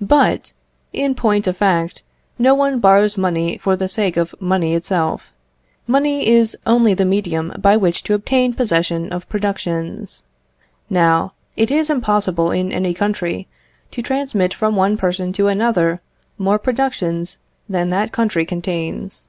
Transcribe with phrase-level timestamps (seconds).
[0.00, 0.54] But,
[0.94, 2.04] in point of fact,
[2.38, 5.30] no one borrows money for the sake of the money itself;
[5.86, 10.24] money is only the medium by which to obtain possession of productions.
[10.88, 13.46] Now, it is impossible in any country
[13.90, 16.00] to transmit from one person to another
[16.38, 17.36] more productions
[17.68, 19.28] than that country contains.